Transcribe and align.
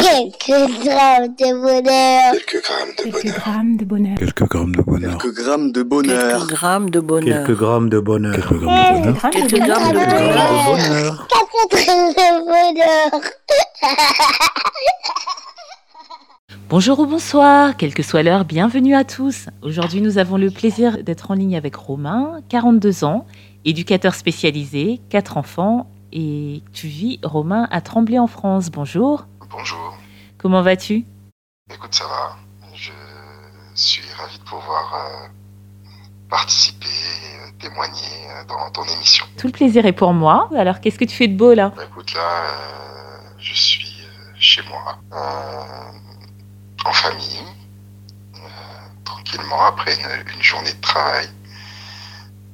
Quelques 0.00 0.84
grammes 0.84 1.34
de 1.36 1.60
bonheur. 1.60 2.32
Quelques 2.32 2.62
grammes 2.62 2.94
de 2.96 3.02
Quelques 3.02 3.22
bonheur. 3.22 3.34
grammes 3.40 3.76
de 3.76 3.84
bonheur. 3.84 4.16
Quelques 4.18 4.44
grammes 4.44 4.70
de 4.70 4.72
bonheur. 4.80 5.18
Quelques 5.18 5.34
grammes 5.34 5.70
de 5.70 5.80
bonheur. 5.80 6.14
Quelques 6.14 6.38
grammes 6.38 6.90
de 6.90 7.10
bonheur. 7.10 7.42
Quelques 7.42 7.58
grammes 7.58 7.88
de 7.88 8.00
bonheur. 8.00 8.34
Quelques 8.38 8.68
grammes 8.68 9.08
de 9.08 9.18
bonheur. 9.18 9.28
Quelques 9.30 9.64
grammes 9.66 9.92
de 9.92 9.98
Quelques 9.98 10.68
bonheur. 10.68 11.26
Quatre 11.28 11.84
grammes 11.84 12.12
de 12.12 12.44
bonheur. 12.44 13.20
Bonjour 16.70 16.98
ou 17.00 17.06
bonsoir, 17.06 17.76
quelle 17.78 17.94
que 17.94 18.02
soit 18.02 18.22
l'heure, 18.22 18.44
bienvenue 18.44 18.94
à 18.94 19.02
tous. 19.04 19.46
Aujourd'hui, 19.62 20.02
nous 20.02 20.18
avons 20.18 20.36
le 20.36 20.50
plaisir 20.50 21.02
d'être 21.02 21.30
en 21.30 21.34
ligne 21.34 21.56
avec 21.56 21.74
Romain, 21.74 22.40
42 22.50 23.04
ans, 23.04 23.24
éducateur 23.64 24.14
spécialisé, 24.14 25.00
4 25.08 25.38
enfants, 25.38 25.86
et 26.12 26.62
tu 26.74 26.86
vis, 26.86 27.20
Romain, 27.22 27.66
à 27.70 27.80
Tremblay 27.80 28.18
en 28.18 28.26
France. 28.26 28.70
Bonjour, 28.70 29.26
Bonjour. 29.50 29.87
Comment 30.38 30.62
vas-tu? 30.62 31.04
Écoute, 31.72 31.94
ça 31.94 32.06
va. 32.06 32.36
Je 32.74 32.92
suis 33.74 34.02
ravi 34.16 34.38
de 34.38 34.44
pouvoir 34.44 34.94
euh, 34.94 35.28
participer 36.30 36.88
et 36.88 37.36
euh, 37.40 37.50
témoigner 37.60 38.30
euh, 38.30 38.44
dans 38.44 38.70
ton 38.70 38.84
émission. 38.84 39.26
Tout 39.36 39.48
le 39.48 39.52
plaisir 39.52 39.84
est 39.86 39.92
pour 39.92 40.14
moi. 40.14 40.48
Alors, 40.56 40.80
qu'est-ce 40.80 40.98
que 40.98 41.04
tu 41.04 41.14
fais 41.14 41.28
de 41.28 41.36
beau 41.36 41.54
là? 41.54 41.72
Bah, 41.76 41.84
écoute, 41.84 42.14
là, 42.14 42.20
euh, 42.20 43.18
je 43.38 43.54
suis 43.54 43.94
chez 44.40 44.62
moi, 44.68 44.98
en 46.84 46.92
famille, 46.92 47.42
tranquillement, 49.04 49.62
après 49.66 49.94
une, 49.94 50.34
une 50.34 50.42
journée 50.42 50.72
de 50.72 50.80
travail. 50.80 51.28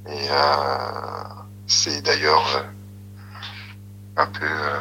Et 0.08 0.28
c'est 1.66 2.02
d'ailleurs 2.02 2.64
un 4.16 4.26
peu 4.26 4.46
euh, 4.46 4.80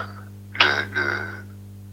le, 0.54 0.94
le, 0.94 1.46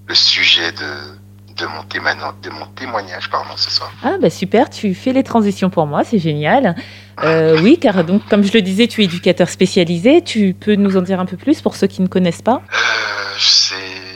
le 0.06 0.14
sujet 0.50 0.72
de, 0.72 1.54
de, 1.54 1.66
mon 1.66 1.82
témoignage, 1.84 2.34
de 2.42 2.50
mon 2.50 2.66
témoignage 2.66 3.30
pardon, 3.30 3.56
ce 3.56 3.70
soir. 3.70 3.90
Ah 4.02 4.16
bah 4.20 4.30
super, 4.30 4.68
tu 4.70 4.94
fais 4.94 5.12
les 5.12 5.22
transitions 5.22 5.70
pour 5.70 5.86
moi, 5.86 6.04
c'est 6.04 6.18
génial. 6.18 6.74
Euh, 7.22 7.60
oui, 7.62 7.78
car 7.78 8.02
donc 8.04 8.26
comme 8.28 8.42
je 8.44 8.52
le 8.52 8.62
disais, 8.62 8.86
tu 8.88 9.02
es 9.02 9.04
éducateur 9.04 9.48
spécialisé. 9.48 10.22
Tu 10.22 10.54
peux 10.54 10.74
nous 10.74 10.96
en 10.96 11.02
dire 11.02 11.20
un 11.20 11.26
peu 11.26 11.36
plus 11.36 11.60
pour 11.60 11.76
ceux 11.76 11.86
qui 11.86 12.00
ne 12.02 12.08
connaissent 12.08 12.42
pas? 12.42 12.62
Euh, 12.72 13.38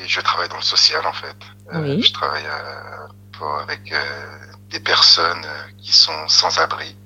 je 0.06 0.20
travaille 0.20 0.48
dans 0.48 0.56
le 0.56 0.62
social 0.62 1.02
en 1.06 1.12
fait. 1.12 1.36
Euh, 1.74 1.82
Oui. 1.82 2.02
Je 2.02 2.12
travaille 2.12 2.44
euh, 2.46 3.06
pour- 3.32 3.58
avec 3.58 3.92
des 4.70 4.80
personnes 4.80 5.46
qui 5.78 5.92
sont 5.92 6.28
sans 6.28 6.58
abri. 6.58 6.96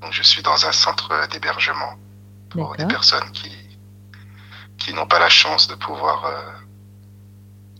Donc 0.00 0.12
je 0.12 0.22
suis 0.22 0.42
dans 0.42 0.66
un 0.66 0.72
centre 0.72 1.10
d'hébergement 1.32 1.94
pour 2.50 2.74
des 2.76 2.86
personnes 2.86 3.30
qui 3.32 3.50
qui 4.78 4.94
n'ont 4.94 5.06
pas 5.06 5.18
la 5.18 5.28
chance 5.28 5.68
de 5.68 5.74
pouvoir 5.74 6.24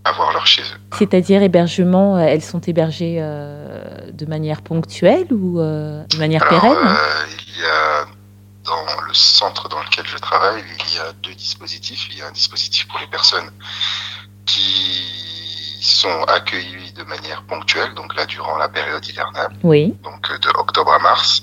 avoir 0.04 0.32
leur 0.32 0.46
chez 0.46 0.62
eux. 0.62 0.80
C'est-à-dire 0.98 1.42
hébergement, 1.42 2.16
euh, 2.16 2.20
elles 2.20 2.42
sont 2.42 2.60
hébergées 2.60 3.18
euh, 3.20 4.10
de 4.12 4.26
manière 4.26 4.62
ponctuelle 4.62 5.26
ou 5.32 5.60
euh, 5.60 6.02
de 6.06 6.16
manière 6.18 6.42
Alors, 6.42 6.60
pérenne? 6.60 6.76
euh, 6.78 7.26
il 7.48 7.60
y 7.60 7.64
a 7.64 8.06
dans 8.64 9.00
le 9.06 9.14
centre 9.14 9.68
dans 9.68 9.80
lequel 9.82 10.06
je 10.06 10.16
travaille, 10.18 10.62
il 10.88 10.94
y 10.94 10.98
a 10.98 11.12
deux 11.22 11.34
dispositifs. 11.34 12.08
Il 12.12 12.18
y 12.18 12.22
a 12.22 12.28
un 12.28 12.32
dispositif 12.32 12.86
pour 12.88 12.98
les 13.00 13.06
personnes 13.08 13.50
qui 14.46 15.78
sont 15.82 16.22
accueillies 16.24 16.92
de 16.92 17.04
manière 17.04 17.42
ponctuelle, 17.44 17.94
donc 17.94 18.14
là 18.16 18.26
durant 18.26 18.56
la 18.58 18.68
période 18.68 19.04
hivernale, 19.06 19.52
Oui, 19.62 19.94
donc 20.02 20.30
de 20.40 20.48
octobre 20.58 20.92
à 20.92 20.98
mars, 20.98 21.42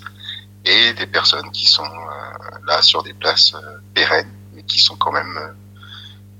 et 0.65 0.93
des 0.93 1.07
personnes 1.07 1.49
qui 1.51 1.65
sont 1.65 1.87
là 2.67 2.81
sur 2.81 3.01
des 3.03 3.13
places 3.13 3.53
pérennes, 3.93 4.31
mais 4.53 4.63
qui 4.63 4.79
sont 4.79 4.95
quand 4.95 5.11
même 5.11 5.55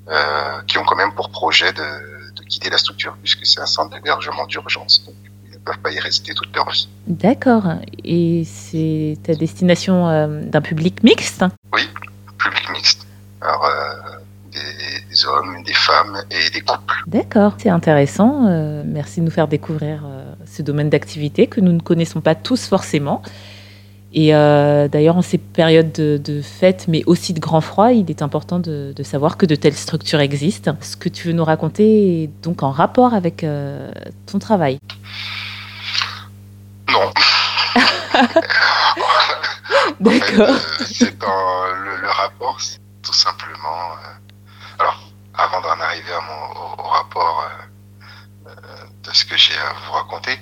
euh, 0.09 0.61
qui 0.67 0.77
ont 0.77 0.83
quand 0.83 0.95
même 0.95 1.13
pour 1.13 1.29
projet 1.29 1.71
de, 1.73 2.33
de 2.35 2.43
quitter 2.47 2.69
la 2.69 2.77
structure, 2.77 3.15
puisque 3.21 3.45
c'est 3.45 3.59
un 3.59 3.65
centre 3.65 3.93
d'hébergement 3.93 4.45
d'urgence. 4.45 5.03
Donc, 5.05 5.15
ils 5.45 5.53
ne 5.53 5.57
peuvent 5.57 5.79
pas 5.79 5.91
y 5.91 5.99
rester 5.99 6.33
toute 6.33 6.55
leur 6.55 6.69
vie. 6.69 6.87
d'accord. 7.07 7.65
Et 8.03 8.43
c'est 8.45 9.17
à 9.27 9.33
destination 9.35 10.07
euh, 10.07 10.41
d'un 10.43 10.61
public 10.61 11.03
mixte? 11.03 11.43
Public 12.37 12.69
mixte. 12.71 13.05
Alors, 13.41 13.65
euh, 13.65 13.93
des, 14.51 15.09
des 15.09 15.25
hommes, 15.25 15.63
des 15.63 15.73
femmes 15.73 16.23
et 16.31 16.49
des 16.51 16.61
couples. 16.61 16.95
D'accord, 17.05 17.53
c'est 17.57 17.69
intéressant. 17.69 18.83
Merci 18.85 19.19
de 19.19 19.25
nous 19.25 19.31
faire 19.31 19.47
découvrir 19.47 20.03
ce 20.45 20.61
domaine 20.61 20.89
d'activité 20.89 21.47
que 21.47 21.59
nous 21.59 21.73
ne 21.73 21.81
connaissons 21.81 22.21
pas 22.21 22.33
tous 22.33 22.65
forcément. 22.67 23.21
Et 24.13 24.33
euh, 24.33 24.87
d'ailleurs, 24.87 25.17
en 25.17 25.21
ces 25.21 25.37
périodes 25.37 25.91
de, 25.91 26.19
de 26.23 26.41
fêtes, 26.41 26.85
mais 26.87 27.03
aussi 27.05 27.33
de 27.33 27.39
grand 27.39 27.61
froid, 27.61 27.91
il 27.91 28.09
est 28.09 28.21
important 28.21 28.59
de, 28.59 28.93
de 28.95 29.03
savoir 29.03 29.37
que 29.37 29.45
de 29.45 29.55
telles 29.55 29.75
structures 29.75 30.21
existent. 30.21 30.75
Ce 30.81 30.95
que 30.95 31.09
tu 31.09 31.27
veux 31.27 31.33
nous 31.33 31.43
raconter 31.43 32.23
est 32.23 32.27
donc 32.41 32.63
en 32.63 32.71
rapport 32.71 33.13
avec 33.13 33.43
euh, 33.43 33.91
ton 34.25 34.39
travail. 34.39 34.79
Non. 36.89 37.11
D'accord. 39.99 40.49
Euh, 40.49 40.85
c'est 40.85 41.17
dans 41.19 41.65
le, 41.83 41.97
le 42.01 42.09
rapport, 42.09 42.59
c'est 42.61 42.79
tout 43.03 43.13
simplement. 43.13 43.91
euh, 43.93 44.79
alors, 44.79 44.99
avant 45.33 45.61
d'en 45.61 45.79
arriver 45.81 46.11
à 46.13 46.21
mon, 46.21 46.61
au, 46.61 46.85
au 46.85 46.89
rapport 46.89 47.43
euh, 47.45 48.49
euh, 48.49 48.53
de 49.03 49.11
ce 49.13 49.25
que 49.25 49.37
j'ai 49.37 49.55
à 49.57 49.73
vous 49.85 49.91
raconter, 49.93 50.37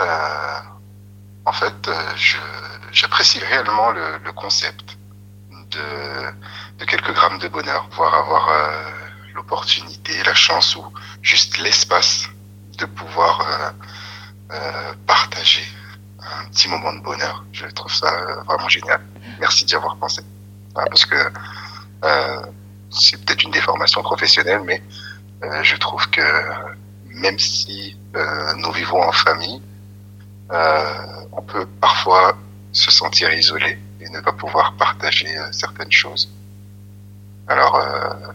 euh, 0.00 0.58
en 1.44 1.52
fait, 1.52 1.88
euh, 1.88 1.94
j'apprécie 2.92 3.38
réellement 3.38 3.90
le, 3.90 4.32
concept 4.32 4.98
de, 5.70 6.84
quelques 6.84 7.12
grammes 7.12 7.38
de 7.38 7.48
bonheur, 7.48 7.88
voire 7.92 8.14
avoir 8.14 8.48
euh, 8.48 8.90
l'opportunité, 9.34 10.22
la 10.24 10.34
chance 10.34 10.76
ou 10.76 10.84
juste 11.22 11.58
l'espace 11.58 12.28
de 12.78 12.84
pouvoir 12.86 13.74
euh, 14.50 14.92
partager 15.06 15.66
un 16.20 16.44
petit 16.46 16.68
moment 16.68 16.92
de 16.92 17.00
bonheur. 17.00 17.44
Je 17.52 17.66
trouve 17.66 17.92
ça 17.92 18.10
vraiment 18.46 18.68
génial. 18.68 19.00
Merci 19.38 19.64
d'y 19.64 19.74
avoir 19.74 19.96
pensé. 19.96 20.22
Parce 20.74 21.04
que 21.04 21.16
c'est 22.90 23.24
peut-être 23.24 23.42
une 23.42 23.50
déformation 23.50 24.02
professionnelle, 24.02 24.62
mais 24.64 24.82
je 25.62 25.76
trouve 25.76 26.08
que 26.10 26.22
même 27.06 27.38
si 27.38 27.96
nous 28.56 28.72
vivons 28.72 29.02
en 29.02 29.12
famille, 29.12 29.60
on 30.50 31.42
peut 31.42 31.66
parfois 31.80 32.36
se 32.72 32.90
sentir 32.90 33.32
isolé 33.32 33.78
et 34.00 34.08
ne 34.10 34.20
pas 34.20 34.32
pouvoir 34.32 34.74
partager 34.74 35.36
euh, 35.36 35.48
certaines 35.52 35.92
choses. 35.92 36.30
Alors, 37.48 37.76
euh, 37.76 38.32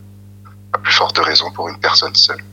à 0.74 0.78
plus 0.78 0.94
forte 0.94 1.18
raison 1.18 1.52
pour 1.52 1.70
une 1.70 1.80
personne 1.80 2.16
seule. 2.16 2.44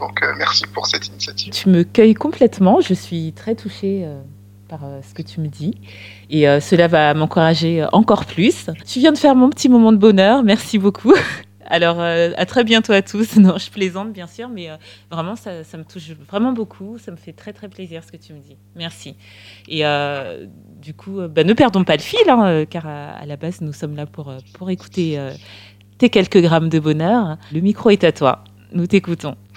Donc, 0.00 0.22
euh, 0.22 0.32
merci 0.36 0.66
pour 0.66 0.86
cette 0.86 1.06
initiative. 1.08 1.52
Tu 1.52 1.68
me 1.68 1.84
cueilles 1.84 2.14
complètement. 2.14 2.80
Je 2.80 2.94
suis 2.94 3.32
très 3.34 3.54
touchée 3.54 4.02
euh, 4.04 4.20
par 4.70 4.84
euh, 4.84 5.00
ce 5.06 5.14
que 5.14 5.22
tu 5.22 5.40
me 5.40 5.48
dis. 5.48 5.74
Et 6.30 6.48
euh, 6.48 6.60
cela 6.60 6.88
va 6.88 7.12
m'encourager 7.14 7.82
euh, 7.82 7.88
encore 7.92 8.24
plus. 8.24 8.70
Tu 8.86 9.00
viens 9.00 9.12
de 9.12 9.18
faire 9.18 9.34
mon 9.34 9.50
petit 9.50 9.68
moment 9.68 9.92
de 9.92 9.98
bonheur. 9.98 10.42
Merci 10.42 10.78
beaucoup. 10.78 11.14
Alors, 11.70 12.00
euh, 12.00 12.32
à 12.36 12.44
très 12.46 12.64
bientôt 12.64 12.92
à 12.92 13.00
tous. 13.02 13.36
Non, 13.40 13.56
je 13.56 13.70
plaisante, 13.70 14.12
bien 14.12 14.26
sûr, 14.26 14.48
mais 14.48 14.68
euh, 14.70 14.76
vraiment, 15.10 15.36
ça, 15.36 15.64
ça 15.64 15.78
me 15.78 15.84
touche 15.84 16.10
vraiment 16.28 16.52
beaucoup. 16.52 16.98
Ça 16.98 17.10
me 17.10 17.16
fait 17.16 17.32
très, 17.32 17.52
très 17.52 17.68
plaisir 17.68 18.02
ce 18.04 18.12
que 18.12 18.16
tu 18.18 18.32
me 18.34 18.40
dis. 18.40 18.58
Merci. 18.74 19.16
Et 19.68 19.86
euh, 19.86 20.46
du 20.76 20.92
coup, 20.92 21.20
bah, 21.28 21.44
ne 21.44 21.52
perdons 21.54 21.84
pas 21.84 21.96
le 21.96 22.02
fil, 22.02 22.28
hein, 22.28 22.64
car 22.68 22.86
à, 22.86 23.10
à 23.12 23.24
la 23.24 23.36
base, 23.36 23.60
nous 23.62 23.72
sommes 23.72 23.96
là 23.96 24.04
pour, 24.06 24.34
pour 24.54 24.68
écouter 24.70 25.18
tes 25.98 26.10
quelques 26.10 26.40
grammes 26.42 26.68
de 26.68 26.78
bonheur. 26.78 27.36
Le 27.52 27.60
micro 27.60 27.90
est 27.90 28.04
à 28.04 28.12
toi. 28.12 28.44
Nous 28.72 28.86
t'écoutons. 28.86 29.36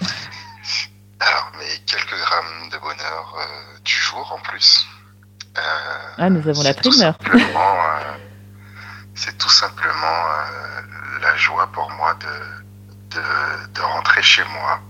Alors, 1.20 1.52
mes 1.58 1.84
quelques 1.86 2.18
grammes 2.20 2.68
de 2.70 2.78
bonheur 2.78 3.34
euh, 3.38 3.78
du 3.84 3.92
jour 3.92 4.36
en 4.36 4.42
plus. 4.50 4.86
Euh, 5.56 5.60
Ah, 6.18 6.30
nous 6.30 6.46
avons 6.48 6.62
la 6.62 6.74
primeur. 6.74 7.16
C'est 9.14 9.36
tout 9.38 9.48
simplement 9.50 10.06
euh, 10.06 11.20
la 11.22 11.36
joie 11.36 11.66
pour 11.72 11.90
moi 11.92 12.14
de, 12.14 13.16
de, 13.16 13.72
de 13.74 13.80
rentrer 13.80 14.22
chez 14.22 14.44
moi 14.44 14.80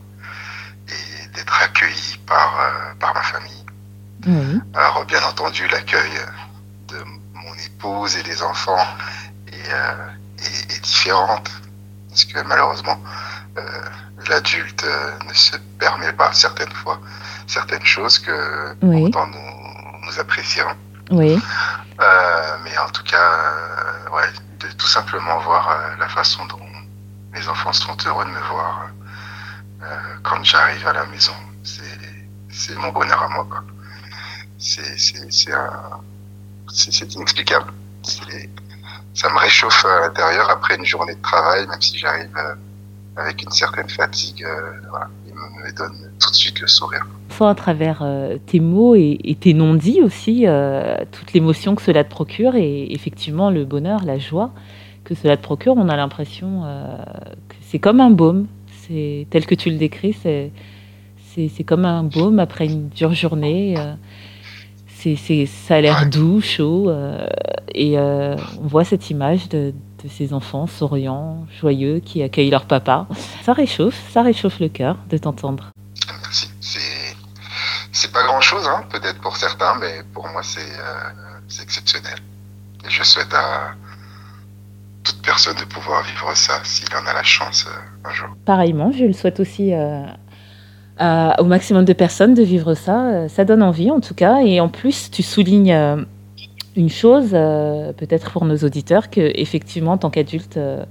et 0.89 1.27
d'être 1.29 1.63
accueilli 1.63 2.19
par, 2.27 2.59
euh, 2.61 2.95
par 2.99 3.15
ma 3.15 3.23
famille. 3.23 3.65
Alors, 4.75 5.05
bien 5.05 5.23
entendu, 5.25 5.67
l'accueil 5.69 6.11
de 6.89 7.05
mon 7.35 7.55
épouse 7.67 8.17
et 8.17 8.23
des 8.23 8.43
enfants 8.43 8.87
est, 9.53 9.73
euh, 9.73 10.09
est, 10.39 10.75
est 10.77 10.81
différente. 10.81 11.51
Parce 12.09 12.25
que 12.25 12.41
malheureusement, 12.41 12.99
euh, 13.59 13.83
l'adulte 14.29 14.85
ne 15.29 15.35
se 15.35 15.57
permet 15.79 16.13
pas 16.15 16.33
certaines 16.33 16.73
fois 16.73 16.99
certaines 17.47 17.85
choses 17.85 18.19
que 18.19 18.75
Oui. 18.81 19.03
pourtant 19.11 19.27
nous, 19.27 20.07
nous 20.07 20.19
apprécions. 20.19 20.67
Oui. 21.11 21.39
Euh, 22.01 22.57
mais 22.65 22.77
en 22.79 22.89
tout 22.89 23.03
cas, 23.05 23.19
euh, 23.19 24.11
ouais, 24.11 24.29
de 24.61 24.69
tout 24.73 24.87
simplement 24.87 25.39
voir 25.41 25.71
euh, 25.71 25.97
la 25.99 26.09
façon 26.09 26.45
dont 26.47 26.59
mes 27.33 27.49
enfants 27.49 27.73
sont 27.73 27.97
heureux 28.07 28.25
de 28.25 28.31
me 28.31 28.41
voir 28.41 28.89
quand 30.23 30.43
j'arrive 30.43 30.87
à 30.87 30.95
la 30.95 31.05
maison, 31.05 31.35
c'est 31.63 32.75
mon 32.77 32.89
bonheur 32.89 33.23
à 33.23 33.29
moi. 33.29 33.47
C'est 34.59 34.81
inexplicable. 37.15 37.71
Ça 39.13 39.29
me 39.29 39.39
réchauffe 39.39 39.85
à 39.85 40.01
l'intérieur 40.01 40.49
après 40.49 40.77
une 40.77 40.87
journée 40.87 41.15
de 41.15 41.21
travail, 41.21 41.67
même 41.67 41.83
si 41.83 41.99
j'arrive 41.99 42.35
avec 43.17 43.43
une 43.43 43.51
certaine 43.51 43.91
fatigue. 43.91 44.47
Me 45.35 45.77
donne 45.77 46.11
tout 46.21 46.31
de 46.31 46.35
suite 46.37 46.61
le 46.61 46.67
sourire. 46.67 47.07
On 47.31 47.35
sent 47.35 47.45
à 47.45 47.55
travers 47.55 48.01
euh, 48.03 48.39
tes 48.47 48.61
mots 48.61 48.95
et, 48.95 49.19
et 49.25 49.35
tes 49.35 49.55
non-dits 49.55 50.01
aussi 50.03 50.45
euh, 50.47 50.97
toute 51.11 51.33
l'émotion 51.33 51.75
que 51.75 51.83
cela 51.83 52.05
te 52.05 52.11
procure 52.11 52.55
et 52.55 52.93
effectivement 52.93 53.51
le 53.51 53.65
bonheur, 53.65 54.05
la 54.05 54.19
joie 54.19 54.53
que 55.03 55.15
cela 55.15 55.37
te 55.37 55.43
procure. 55.43 55.75
On 55.77 55.89
a 55.89 55.97
l'impression 55.97 56.63
euh, 56.65 56.97
que 57.49 57.57
c'est 57.63 57.79
comme 57.79 58.01
un 58.01 58.11
baume. 58.11 58.47
C'est 58.87 59.27
tel 59.31 59.47
que 59.47 59.55
tu 59.55 59.71
le 59.71 59.77
décris, 59.77 60.13
c'est 60.13 60.53
c'est 61.37 61.65
comme 61.65 61.85
un 61.85 62.05
baume 62.05 62.39
après 62.39 62.67
une 62.67 62.89
dure 62.91 63.13
journée. 63.13 63.75
c'est 64.87 65.17
c'est 65.17 65.47
ça 65.47 65.77
a 65.77 65.81
l'air 65.81 66.09
doux, 66.09 66.41
chaud 66.41 66.93
et 67.75 67.99
on 67.99 68.67
voit 68.67 68.85
cette 68.85 69.11
image 69.11 69.49
de 69.49 69.75
de 70.05 70.09
ces 70.11 70.35
enfants 70.35 70.67
souriants, 70.67 71.47
joyeux, 71.61 71.99
qui 71.99 72.23
accueillent 72.23 72.51
leur 72.51 72.67
papa. 72.67 73.07
Ça 73.43 73.55
réchauffe, 73.55 73.99
ça 74.11 74.23
réchauffe 74.23 74.61
le 74.61 74.69
cœur 74.69 74.99
de 75.09 75.17
t'entendre. 75.17 75.71
Merci. 76.21 76.51
C'est 77.93 78.13
pas 78.13 78.25
grand 78.25 78.41
chose, 78.41 78.67
hein, 78.69 78.85
peut-être 78.91 79.21
pour 79.21 79.37
certains, 79.37 79.77
mais 79.81 80.03
pour 80.13 80.29
moi 80.29 80.43
c'est 80.43 80.61
euh, 80.61 81.11
c'est 81.49 81.63
exceptionnel. 81.63 82.19
Et 82.87 82.91
je 82.91 83.03
souhaite 83.03 83.33
à 83.33 83.75
toute 85.05 85.23
personne 85.23 85.57
de 85.57 85.65
pouvoir 85.65 86.03
vivre 86.03 86.35
ça 86.35 86.55
s'il 86.65 86.95
en 86.95 87.07
a 87.07 87.15
la 87.15 87.23
chance 87.23 87.67
euh, 87.67 88.09
un 88.09 88.13
jour. 88.13 88.29
Pareillement, 88.45 88.93
je 88.93 89.05
le 89.05 89.13
souhaite 89.13 89.41
aussi 89.41 89.73
euh, 91.01 91.31
au 91.39 91.45
maximum 91.45 91.85
de 91.85 91.93
personnes 91.93 92.35
de 92.35 92.43
vivre 92.43 92.75
ça. 92.75 93.07
Euh, 93.07 93.29
Ça 93.29 93.45
donne 93.45 93.63
envie 93.63 93.91
en 93.91 94.01
tout 94.01 94.15
cas. 94.15 94.41
Et 94.43 94.61
en 94.61 94.69
plus, 94.69 95.11
tu 95.11 95.23
soulignes 95.23 95.73
euh, 95.73 96.05
une 96.77 96.91
chose, 96.91 97.31
euh, 97.33 97.93
peut-être 97.93 98.31
pour 98.33 98.45
nos 98.45 98.57
auditeurs, 98.59 99.11
que 99.11 99.33
effectivement, 99.35 99.93
en 99.93 99.99
tant 99.99 100.11
qu'adultes, 100.11 100.57
euh, 100.57 100.85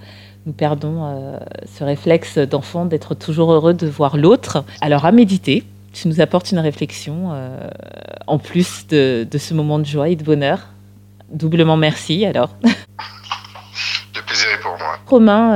nous 0.46 0.54
perdons 0.54 1.06
euh, 1.06 1.38
ce 1.78 1.84
réflexe 1.84 2.38
d'enfant 2.38 2.86
d'être 2.86 3.16
toujours 3.16 3.52
heureux 3.52 3.74
de 3.74 3.88
voir 3.88 4.18
l'autre. 4.18 4.64
Alors 4.82 5.06
à 5.06 5.12
méditer, 5.12 5.64
tu 5.94 6.08
nous 6.08 6.22
apportes 6.22 6.52
une 6.52 6.60
réflexion 6.60 7.30
en 8.26 8.40
plus 8.40 8.88
de, 8.88 9.28
de 9.30 9.38
ce 9.38 9.54
moment 9.54 9.78
de 9.78 9.86
joie 9.86 10.10
et 10.10 10.16
de 10.16 10.24
bonheur. 10.24 10.68
Doublement 11.32 11.78
merci 11.78 12.26
alors. 12.26 12.56
Le 12.64 14.22
plaisir 14.26 14.48
est 14.54 14.62
pour 14.62 14.72
moi. 14.72 14.98
Romain, 15.06 15.54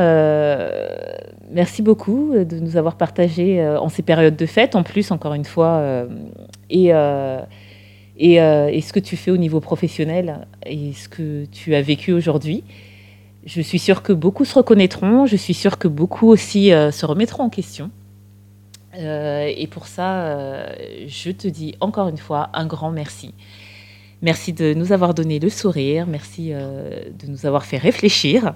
merci 1.52 1.82
beaucoup 1.82 2.34
de 2.36 2.60
nous 2.60 2.78
avoir 2.78 2.96
partagé 2.96 3.68
en 3.68 3.90
ces 3.90 4.04
périodes 4.04 4.36
de 4.36 4.46
fête, 4.46 4.76
en 4.76 4.84
plus, 4.84 5.10
encore 5.10 5.34
une 5.34 5.46
fois, 5.46 6.06
et, 6.70 6.94
et, 8.18 8.42
euh, 8.42 8.70
et 8.72 8.82
ce 8.82 8.94
que 8.94 9.00
tu 9.00 9.16
fais 9.16 9.32
au 9.32 9.38
niveau 9.38 9.60
professionnel 9.60 10.48
et 10.66 10.94
ce 10.94 11.08
que 11.08 11.46
tu 11.46 11.76
as 11.76 11.82
vécu 11.82 12.14
aujourd'hui. 12.14 12.64
Je 13.46 13.62
suis 13.62 13.80
sûre 13.80 14.02
que 14.04 14.12
beaucoup 14.12 14.44
se 14.44 14.56
reconnaîtront, 14.56 15.26
je 15.26 15.36
suis 15.36 15.54
sûre 15.54 15.78
que 15.78 15.88
beaucoup 15.88 16.28
aussi 16.28 16.74
euh, 16.74 16.92
se 16.92 17.06
remettront 17.06 17.44
en 17.44 17.50
question. 17.50 17.92
Euh, 18.96 19.52
et 19.56 19.68
pour 19.68 19.88
ça, 19.88 20.66
je 21.08 21.30
te 21.30 21.48
dis 21.48 21.76
encore 21.80 22.08
une 22.10 22.18
fois 22.18 22.50
un 22.54 22.66
grand 22.66 22.92
merci. 22.92 23.34
Merci 24.24 24.52
de 24.52 24.74
nous 24.74 24.92
avoir 24.92 25.14
donné 25.14 25.38
le 25.38 25.50
sourire, 25.50 26.08
merci 26.08 26.50
de 26.50 27.28
nous 27.28 27.46
avoir 27.46 27.66
fait 27.66 27.78
réfléchir. 27.78 28.56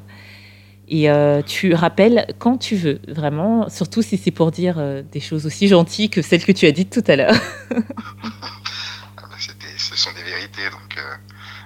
Et 0.90 1.08
tu 1.46 1.76
rappelles 1.76 2.26
quand 2.40 2.58
tu 2.58 2.76
veux, 2.76 3.00
vraiment, 3.08 3.70
surtout 3.70 4.02
si 4.02 4.18
c'est 4.18 4.32
pour 4.32 4.50
dire 4.50 4.84
des 5.12 5.20
choses 5.20 5.46
aussi 5.46 5.68
gentilles 5.68 6.10
que 6.10 6.24
celles 6.24 6.44
que 6.44 6.52
tu 6.52 6.66
as 6.66 6.72
dites 6.72 6.90
tout 6.90 7.04
à 7.12 7.16
l'heure. 7.16 7.36
donc. 10.70 10.98
euh, 10.98 11.16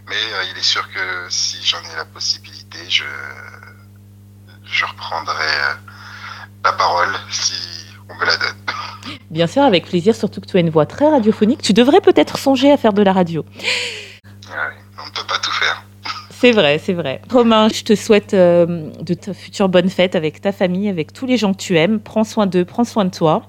mais 0.07 0.15
euh, 0.15 0.43
il 0.51 0.57
est 0.57 0.63
sûr 0.63 0.87
que 0.91 1.25
si 1.29 1.57
j'en 1.65 1.79
ai 1.79 1.95
la 1.95 2.05
possibilité, 2.05 2.77
je 2.89 3.03
je 4.65 4.85
reprendrai 4.85 5.33
euh, 5.43 5.73
la 6.63 6.73
parole 6.73 7.13
si 7.29 7.53
on 8.09 8.15
me 8.15 8.25
la 8.25 8.37
donne. 8.37 9.17
Bien 9.29 9.47
sûr, 9.47 9.63
avec 9.63 9.85
plaisir, 9.87 10.15
surtout 10.15 10.41
que 10.41 10.47
tu 10.47 10.57
as 10.57 10.59
une 10.59 10.69
voix 10.69 10.85
très 10.85 11.07
radiophonique. 11.07 11.61
Tu 11.61 11.73
devrais 11.73 12.01
peut-être 12.01 12.37
songer 12.37 12.71
à 12.71 12.77
faire 12.77 12.93
de 12.93 13.01
la 13.01 13.13
radio. 13.13 13.43
Ouais, 14.23 14.73
on 14.99 15.05
ne 15.05 15.11
peut 15.11 15.25
pas 15.27 15.37
tout 15.39 15.51
faire. 15.51 15.83
C'est 16.31 16.51
vrai, 16.51 16.77
c'est 16.83 16.93
vrai. 16.93 17.21
Romain, 17.31 17.69
je 17.69 17.83
te 17.83 17.95
souhaite 17.95 18.33
euh, 18.33 18.91
de 19.01 19.13
ta 19.13 19.33
future 19.33 19.69
bonne 19.69 19.89
fête 19.89 20.15
avec 20.15 20.41
ta 20.41 20.51
famille, 20.51 20.89
avec 20.89 21.13
tous 21.13 21.25
les 21.25 21.37
gens 21.37 21.53
que 21.53 21.57
tu 21.59 21.77
aimes. 21.77 21.99
Prends 21.99 22.25
soin 22.25 22.45
d'eux, 22.45 22.65
prends 22.65 22.83
soin 22.83 23.05
de 23.05 23.09
toi. 23.09 23.43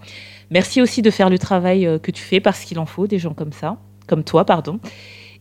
Merci 0.50 0.80
aussi 0.80 1.02
de 1.02 1.10
faire 1.10 1.28
le 1.28 1.38
travail 1.38 1.98
que 2.02 2.10
tu 2.12 2.22
fais 2.22 2.38
parce 2.40 2.60
qu'il 2.60 2.78
en 2.78 2.86
faut 2.86 3.08
des 3.08 3.18
gens 3.18 3.34
comme 3.34 3.52
ça, 3.52 3.76
comme 4.06 4.22
toi, 4.22 4.44
pardon. 4.46 4.78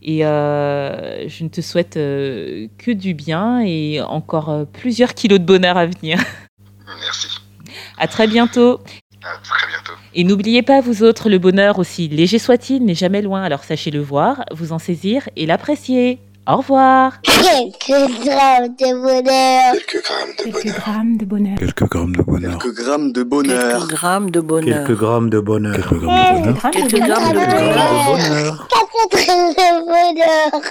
Et 0.07 0.23
euh, 0.23 1.27
je 1.27 1.43
ne 1.43 1.49
te 1.49 1.61
souhaite 1.61 1.97
euh, 1.97 2.67
que 2.77 2.91
du 2.91 3.15
bien 3.15 3.61
et 3.61 3.99
encore 4.01 4.49
euh, 4.51 4.63
plusieurs 4.65 5.15
kilos 5.15 5.39
de 5.39 5.45
bonheur 5.45 5.77
à 5.77 5.87
venir. 5.87 6.19
Merci. 6.87 7.27
À 7.97 8.07
très 8.07 8.27
bientôt. 8.27 8.81
À 9.23 9.37
très 9.43 9.67
bientôt. 9.67 9.93
Et 10.13 10.23
n'oubliez 10.23 10.61
pas, 10.61 10.79
vous 10.79 11.01
autres, 11.01 11.27
le 11.27 11.39
bonheur, 11.39 11.79
aussi 11.79 12.07
léger 12.07 12.37
soit-il, 12.37 12.85
n'est 12.85 12.93
jamais 12.93 13.23
loin. 13.23 13.41
Alors 13.41 13.63
sachez 13.63 13.89
le 13.89 13.99
voir, 13.99 14.45
vous 14.51 14.73
en 14.73 14.79
saisir 14.79 15.27
et 15.35 15.47
l'apprécier. 15.47 16.19
Au 16.47 16.57
revoir. 16.57 17.21
Quelques 17.24 17.88
grammes 18.24 18.75
de 18.77 18.94
bonheur. 19.01 19.74
Quelques 19.74 20.03
grammes 20.03 20.36
de 20.38 20.44
Quelques 20.44 20.63
bonheur. 20.63 20.75
grammes 20.80 21.18
de 21.18 21.25
bonheur. 21.25 21.57
Quelques 21.57 21.83
grammes 21.89 22.12
de 22.12 22.21
bonheur. 22.21 22.59
Quelques 22.59 22.75
grammes 22.75 23.12
de 23.12 23.21
bonheur. 23.21 23.69
Quelques 23.80 23.92
grammes 23.92 24.30
de 24.31 24.42
bonheur. 24.42 24.86
Quelques 24.86 25.00
grammes 25.00 25.30
de 25.30 25.39
bonheur. 25.39 25.75
Quelques 25.75 25.89
grammes 25.89 26.13
de 26.13 26.19
bonheur. 26.19 26.69
Quelques 26.71 26.89
Quelques 26.92 27.07
grammes 27.07 27.33
de 27.33 27.39
Quelques 27.39 27.51
bonheur. 27.51 28.06
bonheur. 28.06 28.68
Quatre 28.69 29.25
grammes 29.25 29.53
de 29.53 29.69
bonheur. 29.86 30.62